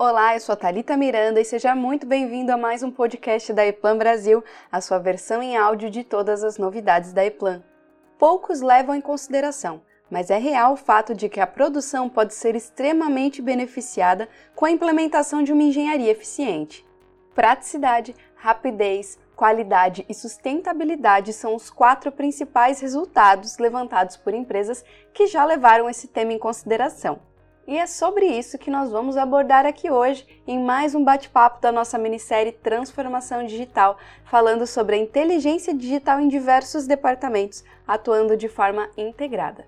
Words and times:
Olá, 0.00 0.36
eu 0.36 0.40
sou 0.40 0.52
a 0.52 0.56
Thalita 0.56 0.96
Miranda 0.96 1.40
e 1.40 1.44
seja 1.44 1.74
muito 1.74 2.06
bem-vindo 2.06 2.52
a 2.52 2.56
mais 2.56 2.84
um 2.84 2.90
podcast 2.92 3.52
da 3.52 3.66
Eplan 3.66 3.98
Brasil, 3.98 4.44
a 4.70 4.80
sua 4.80 4.96
versão 5.00 5.42
em 5.42 5.56
áudio 5.56 5.90
de 5.90 6.04
todas 6.04 6.44
as 6.44 6.56
novidades 6.56 7.12
da 7.12 7.24
Eplan. 7.24 7.64
Poucos 8.16 8.60
levam 8.60 8.94
em 8.94 9.00
consideração, 9.00 9.82
mas 10.08 10.30
é 10.30 10.38
real 10.38 10.74
o 10.74 10.76
fato 10.76 11.16
de 11.16 11.28
que 11.28 11.40
a 11.40 11.48
produção 11.48 12.08
pode 12.08 12.32
ser 12.32 12.54
extremamente 12.54 13.42
beneficiada 13.42 14.28
com 14.54 14.66
a 14.66 14.70
implementação 14.70 15.42
de 15.42 15.52
uma 15.52 15.64
engenharia 15.64 16.12
eficiente. 16.12 16.86
Praticidade, 17.34 18.14
rapidez, 18.36 19.18
qualidade 19.34 20.06
e 20.08 20.14
sustentabilidade 20.14 21.32
são 21.32 21.56
os 21.56 21.70
quatro 21.70 22.12
principais 22.12 22.78
resultados 22.78 23.58
levantados 23.58 24.16
por 24.16 24.32
empresas 24.32 24.84
que 25.12 25.26
já 25.26 25.44
levaram 25.44 25.90
esse 25.90 26.06
tema 26.06 26.32
em 26.32 26.38
consideração. 26.38 27.18
E 27.68 27.76
é 27.76 27.86
sobre 27.86 28.24
isso 28.24 28.56
que 28.56 28.70
nós 28.70 28.90
vamos 28.90 29.18
abordar 29.18 29.66
aqui 29.66 29.90
hoje 29.90 30.26
em 30.46 30.58
mais 30.58 30.94
um 30.94 31.04
bate-papo 31.04 31.60
da 31.60 31.70
nossa 31.70 31.98
minissérie 31.98 32.50
Transformação 32.50 33.44
Digital, 33.44 33.98
falando 34.24 34.66
sobre 34.66 34.96
a 34.96 34.98
inteligência 34.98 35.74
digital 35.74 36.18
em 36.18 36.28
diversos 36.28 36.86
departamentos, 36.86 37.62
atuando 37.86 38.38
de 38.38 38.48
forma 38.48 38.88
integrada. 38.96 39.66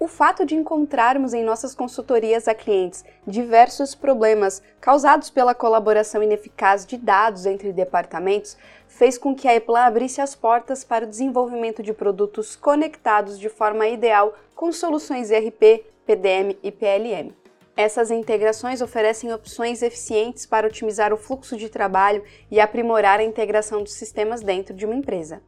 O 0.00 0.08
fato 0.08 0.44
de 0.44 0.56
encontrarmos 0.56 1.32
em 1.34 1.44
nossas 1.44 1.72
consultorias 1.72 2.48
a 2.48 2.54
clientes 2.54 3.04
diversos 3.24 3.94
problemas 3.94 4.60
causados 4.80 5.30
pela 5.30 5.54
colaboração 5.54 6.24
ineficaz 6.24 6.84
de 6.84 6.96
dados 6.96 7.46
entre 7.46 7.72
departamentos 7.72 8.56
fez 8.88 9.16
com 9.16 9.36
que 9.36 9.46
a 9.46 9.54
Eplan 9.54 9.84
abrisse 9.84 10.20
as 10.20 10.34
portas 10.34 10.82
para 10.82 11.04
o 11.04 11.08
desenvolvimento 11.08 11.80
de 11.80 11.92
produtos 11.92 12.56
conectados 12.56 13.38
de 13.38 13.48
forma 13.48 13.86
ideal 13.86 14.34
com 14.52 14.72
soluções 14.72 15.30
ERP, 15.30 15.84
PDM 16.06 16.56
e 16.62 16.70
PLM. 16.70 17.34
Essas 17.76 18.10
integrações 18.10 18.80
oferecem 18.80 19.32
opções 19.32 19.82
eficientes 19.82 20.46
para 20.46 20.66
otimizar 20.66 21.12
o 21.12 21.16
fluxo 21.16 21.56
de 21.56 21.68
trabalho 21.68 22.22
e 22.50 22.58
aprimorar 22.58 23.20
a 23.20 23.24
integração 23.24 23.82
dos 23.82 23.92
sistemas 23.92 24.40
dentro 24.40 24.74
de 24.74 24.86
uma 24.86 24.94
empresa. 24.94 25.42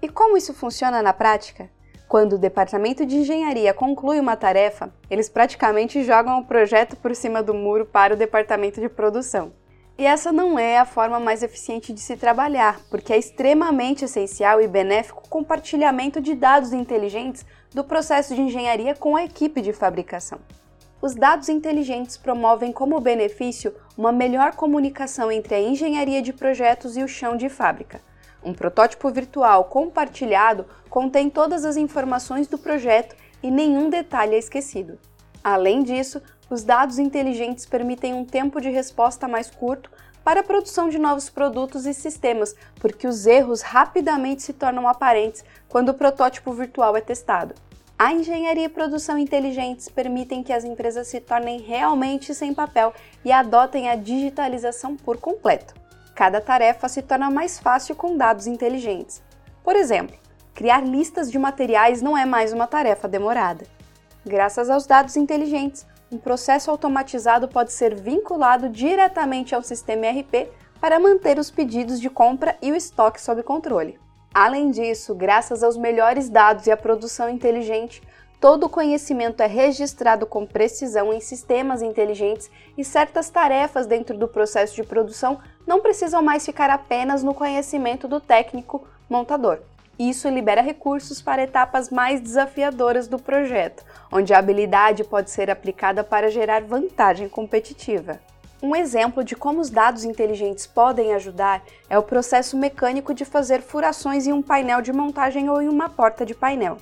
E 0.00 0.08
como 0.08 0.36
isso 0.36 0.54
funciona 0.54 1.02
na 1.02 1.12
prática? 1.12 1.68
Quando 2.06 2.34
o 2.34 2.38
departamento 2.38 3.04
de 3.04 3.16
engenharia 3.16 3.74
conclui 3.74 4.20
uma 4.20 4.36
tarefa, 4.36 4.94
eles 5.10 5.28
praticamente 5.28 6.04
jogam 6.04 6.38
o 6.38 6.46
projeto 6.46 6.96
por 6.96 7.14
cima 7.16 7.42
do 7.42 7.52
muro 7.52 7.84
para 7.84 8.14
o 8.14 8.16
departamento 8.16 8.80
de 8.80 8.88
produção. 8.88 9.52
E 9.98 10.06
essa 10.06 10.30
não 10.30 10.56
é 10.56 10.78
a 10.78 10.84
forma 10.84 11.18
mais 11.18 11.42
eficiente 11.42 11.92
de 11.92 11.98
se 11.98 12.16
trabalhar, 12.16 12.80
porque 12.88 13.12
é 13.12 13.18
extremamente 13.18 14.04
essencial 14.04 14.60
e 14.60 14.68
benéfico 14.68 15.24
o 15.26 15.28
compartilhamento 15.28 16.20
de 16.20 16.36
dados 16.36 16.72
inteligentes 16.72 17.44
do 17.74 17.82
processo 17.82 18.32
de 18.32 18.40
engenharia 18.40 18.94
com 18.94 19.16
a 19.16 19.24
equipe 19.24 19.60
de 19.60 19.72
fabricação. 19.72 20.38
Os 21.02 21.16
dados 21.16 21.48
inteligentes 21.48 22.16
promovem 22.16 22.70
como 22.70 23.00
benefício 23.00 23.74
uma 23.96 24.12
melhor 24.12 24.54
comunicação 24.54 25.32
entre 25.32 25.56
a 25.56 25.60
engenharia 25.60 26.22
de 26.22 26.32
projetos 26.32 26.96
e 26.96 27.02
o 27.02 27.08
chão 27.08 27.36
de 27.36 27.48
fábrica. 27.48 28.00
Um 28.44 28.54
protótipo 28.54 29.10
virtual 29.10 29.64
compartilhado 29.64 30.64
contém 30.88 31.28
todas 31.28 31.64
as 31.64 31.76
informações 31.76 32.46
do 32.46 32.56
projeto 32.56 33.16
e 33.42 33.50
nenhum 33.50 33.90
detalhe 33.90 34.36
é 34.36 34.38
esquecido. 34.38 34.96
Além 35.42 35.82
disso, 35.82 36.22
os 36.50 36.64
dados 36.64 36.98
inteligentes 36.98 37.66
permitem 37.66 38.14
um 38.14 38.24
tempo 38.24 38.60
de 38.60 38.70
resposta 38.70 39.28
mais 39.28 39.50
curto 39.50 39.90
para 40.24 40.40
a 40.40 40.42
produção 40.42 40.88
de 40.88 40.98
novos 40.98 41.30
produtos 41.30 41.86
e 41.86 41.94
sistemas, 41.94 42.54
porque 42.80 43.06
os 43.06 43.26
erros 43.26 43.62
rapidamente 43.62 44.42
se 44.42 44.52
tornam 44.52 44.86
aparentes 44.86 45.44
quando 45.68 45.90
o 45.90 45.94
protótipo 45.94 46.52
virtual 46.52 46.96
é 46.96 47.00
testado. 47.00 47.54
A 47.98 48.12
engenharia 48.12 48.66
e 48.66 48.68
produção 48.68 49.18
inteligentes 49.18 49.88
permitem 49.88 50.42
que 50.42 50.52
as 50.52 50.64
empresas 50.64 51.08
se 51.08 51.20
tornem 51.20 51.60
realmente 51.60 52.34
sem 52.34 52.54
papel 52.54 52.94
e 53.24 53.32
adotem 53.32 53.88
a 53.88 53.96
digitalização 53.96 54.96
por 54.96 55.16
completo. 55.16 55.74
Cada 56.14 56.40
tarefa 56.40 56.88
se 56.88 57.02
torna 57.02 57.30
mais 57.30 57.58
fácil 57.58 57.96
com 57.96 58.16
dados 58.16 58.46
inteligentes. 58.46 59.22
Por 59.64 59.74
exemplo, 59.74 60.16
criar 60.54 60.84
listas 60.84 61.30
de 61.30 61.38
materiais 61.38 62.00
não 62.00 62.16
é 62.16 62.24
mais 62.24 62.52
uma 62.52 62.66
tarefa 62.66 63.08
demorada. 63.08 63.66
Graças 64.24 64.70
aos 64.70 64.86
dados 64.86 65.16
inteligentes, 65.16 65.86
um 66.10 66.18
processo 66.18 66.70
automatizado 66.70 67.48
pode 67.48 67.72
ser 67.72 67.94
vinculado 67.94 68.68
diretamente 68.68 69.54
ao 69.54 69.62
sistema 69.62 70.06
ERP 70.06 70.48
para 70.80 70.98
manter 70.98 71.38
os 71.38 71.50
pedidos 71.50 72.00
de 72.00 72.08
compra 72.08 72.56
e 72.62 72.72
o 72.72 72.76
estoque 72.76 73.20
sob 73.20 73.42
controle. 73.42 73.98
Além 74.32 74.70
disso, 74.70 75.14
graças 75.14 75.62
aos 75.62 75.76
melhores 75.76 76.28
dados 76.28 76.66
e 76.66 76.70
à 76.70 76.76
produção 76.76 77.28
inteligente, 77.28 78.02
todo 78.40 78.64
o 78.64 78.68
conhecimento 78.68 79.42
é 79.42 79.46
registrado 79.46 80.26
com 80.26 80.46
precisão 80.46 81.12
em 81.12 81.20
sistemas 81.20 81.82
inteligentes 81.82 82.50
e 82.76 82.84
certas 82.84 83.28
tarefas 83.28 83.86
dentro 83.86 84.16
do 84.16 84.28
processo 84.28 84.76
de 84.76 84.84
produção 84.84 85.38
não 85.66 85.80
precisam 85.80 86.22
mais 86.22 86.44
ficar 86.44 86.70
apenas 86.70 87.22
no 87.22 87.34
conhecimento 87.34 88.06
do 88.06 88.20
técnico 88.20 88.86
montador. 89.10 89.58
Isso 89.98 90.28
libera 90.28 90.62
recursos 90.62 91.20
para 91.20 91.42
etapas 91.42 91.90
mais 91.90 92.20
desafiadoras 92.20 93.08
do 93.08 93.18
projeto, 93.18 93.84
onde 94.12 94.32
a 94.32 94.38
habilidade 94.38 95.02
pode 95.02 95.28
ser 95.28 95.50
aplicada 95.50 96.04
para 96.04 96.30
gerar 96.30 96.62
vantagem 96.62 97.28
competitiva. 97.28 98.20
Um 98.62 98.76
exemplo 98.76 99.24
de 99.24 99.34
como 99.34 99.60
os 99.60 99.70
dados 99.70 100.04
inteligentes 100.04 100.68
podem 100.68 101.14
ajudar 101.14 101.62
é 101.90 101.98
o 101.98 102.02
processo 102.02 102.56
mecânico 102.56 103.12
de 103.12 103.24
fazer 103.24 103.60
furações 103.60 104.26
em 104.26 104.32
um 104.32 104.42
painel 104.42 104.80
de 104.82 104.92
montagem 104.92 105.50
ou 105.50 105.60
em 105.60 105.68
uma 105.68 105.88
porta 105.88 106.24
de 106.24 106.34
painel. 106.34 106.76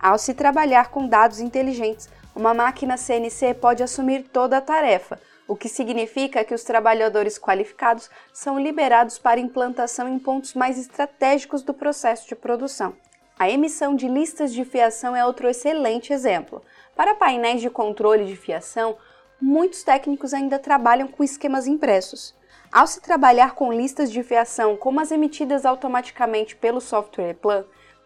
Ao 0.00 0.16
se 0.18 0.32
trabalhar 0.32 0.90
com 0.90 1.06
dados 1.06 1.40
inteligentes, 1.40 2.08
uma 2.34 2.54
máquina 2.54 2.96
CNC 2.96 3.54
pode 3.54 3.82
assumir 3.82 4.24
toda 4.24 4.56
a 4.56 4.60
tarefa, 4.60 5.18
o 5.46 5.54
que 5.54 5.68
significa 5.68 6.44
que 6.44 6.54
os 6.54 6.64
trabalhadores 6.64 7.38
qualificados 7.38 8.10
são 8.32 8.58
liberados 8.58 9.18
para 9.18 9.40
implantação 9.40 10.08
em 10.08 10.18
pontos 10.18 10.54
mais 10.54 10.78
estratégicos 10.78 11.62
do 11.62 11.74
processo 11.74 12.26
de 12.26 12.34
produção. 12.34 12.96
A 13.38 13.50
emissão 13.50 13.94
de 13.94 14.08
listas 14.08 14.52
de 14.52 14.64
fiação 14.64 15.14
é 15.14 15.26
outro 15.26 15.48
excelente 15.48 16.12
exemplo. 16.12 16.62
Para 16.96 17.16
painéis 17.16 17.60
de 17.60 17.68
controle 17.68 18.24
de 18.24 18.36
fiação, 18.36 18.96
muitos 19.40 19.82
técnicos 19.82 20.32
ainda 20.32 20.58
trabalham 20.58 21.08
com 21.08 21.22
esquemas 21.22 21.66
impressos. 21.66 22.34
Ao 22.72 22.86
se 22.86 23.00
trabalhar 23.00 23.54
com 23.54 23.72
listas 23.72 24.10
de 24.10 24.22
fiação 24.22 24.76
como 24.76 25.00
as 25.00 25.10
emitidas 25.10 25.66
automaticamente 25.66 26.56
pelo 26.56 26.80
software 26.80 27.34
Plan, 27.34 27.64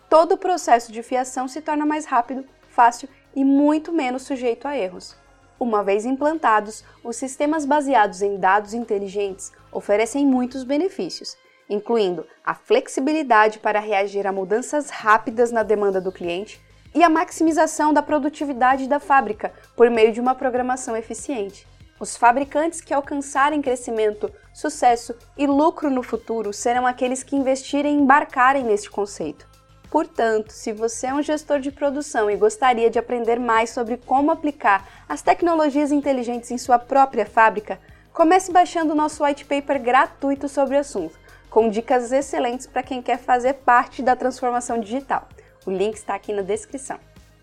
todo 0.09 0.33
o 0.33 0.39
processo 0.39 0.91
de 0.91 1.03
fiação 1.03 1.47
se 1.47 1.61
torna 1.61 1.87
mais 1.87 2.05
rápido, 2.07 2.45
fácil 2.71 3.09
e 3.35 3.45
muito 3.45 3.93
menos 3.93 4.23
sujeito 4.23 4.67
a 4.67 4.77
erros. 4.77 5.17
Uma 5.61 5.83
vez 5.83 6.05
implantados, 6.05 6.85
os 7.03 7.17
sistemas 7.17 7.65
baseados 7.65 8.23
em 8.23 8.37
dados 8.37 8.75
inteligentes 8.75 9.51
oferecem 9.73 10.25
muitos 10.25 10.63
benefícios, 10.63 11.37
incluindo 11.69 12.25
a 12.45 12.55
flexibilidade 12.55 13.59
para 13.59 13.81
reagir 13.81 14.25
a 14.25 14.33
mudanças 14.33 14.89
rápidas 14.89 15.51
na 15.51 15.65
demanda 15.65 16.01
do 16.01 16.13
cliente 16.13 16.61
e 16.95 17.03
a 17.03 17.09
maximização 17.09 17.93
da 17.93 18.03
produtividade 18.03 18.87
da 18.87 19.01
fábrica 19.01 19.53
por 19.77 19.91
meio 19.91 20.13
de 20.13 20.21
uma 20.21 20.35
programação 20.35 20.97
eficiente. 20.97 21.67
Os 21.99 22.17
fabricantes 22.17 22.81
que 22.81 22.95
alcançarem 22.95 23.61
crescimento, 23.61 24.31
sucesso 24.55 25.13
e 25.37 25.45
lucro 25.45 25.91
no 25.91 26.05
futuro 26.05 26.53
serão 26.53 26.87
aqueles 26.87 27.25
que 27.25 27.35
investirem 27.35 27.97
e 27.97 28.01
embarcarem 28.01 28.63
neste 28.63 28.89
conceito. 28.89 29.48
Portanto, 29.91 30.51
se 30.51 30.73
você 30.73 31.07
é 31.07 31.15
um 31.15 31.23
gestor 31.23 31.61
de 31.61 31.73
produção 31.73 32.31
e 32.31 32.37
gostaria 32.37 32.91
de 32.91 32.99
aprender 32.99 33.39
mais 33.39 33.71
sobre 33.71 33.97
como 33.97 34.31
aplicar 34.31 34.87
as 35.09 35.23
tecnologias 35.23 35.91
inteligentes 35.91 36.51
em 36.51 36.59
sua 36.59 36.79
própria 36.79 37.25
fábrica, 37.25 37.81
comece 38.13 38.53
baixando 38.53 38.93
o 38.93 38.97
nosso 38.97 39.25
white 39.25 39.47
paper 39.47 39.81
gratuito 39.81 40.49
sobre 40.49 40.77
o 40.77 40.81
assunto, 40.81 41.19
com 41.49 41.71
dicas 41.71 42.13
excelentes 42.13 42.67
para 42.67 42.83
quem 42.83 43.01
quer 43.01 43.19
fazer 43.19 43.55
parte 43.55 44.03
da 44.03 44.15
transformação 44.15 44.79
digital. 44.79 45.27
O 45.65 45.71
link 45.71 45.97
está 45.97 46.15
aqui 46.15 46.33
na 46.33 46.43
descrição. 46.43 46.99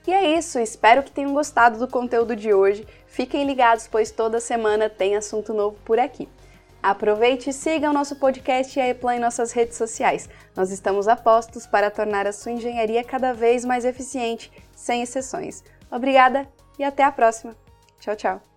E 0.07 0.13
é 0.13 0.38
isso, 0.38 0.59
espero 0.59 1.01
que 1.01 1.12
tenham 1.12 1.33
gostado 1.33 1.79
do 1.79 1.88
conteúdo 1.88 2.35
de 2.35 2.53
hoje. 2.53 2.88
Fiquem 3.07 3.44
ligados, 3.44 3.88
pois 3.88 4.12
toda 4.12 4.39
semana 4.39 4.88
tem 4.88 5.16
assunto 5.16 5.51
novo 5.51 5.77
por 5.83 5.97
aqui. 5.97 6.29
Aproveite 6.85 7.49
e 7.49 7.53
siga 7.53 7.89
o 7.89 7.93
nosso 7.93 8.15
podcast 8.17 8.77
e 8.77 8.79
a 8.79 8.87
Eplan 8.87 9.15
em 9.15 9.19
nossas 9.19 9.51
redes 9.51 9.75
sociais. 9.75 10.29
Nós 10.55 10.69
estamos 10.69 11.07
a 11.07 11.15
postos 11.15 11.65
para 11.65 11.89
tornar 11.89 12.27
a 12.27 12.31
sua 12.31 12.51
engenharia 12.51 13.03
cada 13.03 13.33
vez 13.33 13.65
mais 13.65 13.85
eficiente, 13.85 14.51
sem 14.75 15.01
exceções. 15.01 15.63
Obrigada 15.89 16.47
e 16.77 16.83
até 16.83 17.03
a 17.03 17.11
próxima. 17.11 17.55
Tchau, 17.99 18.15
tchau. 18.15 18.55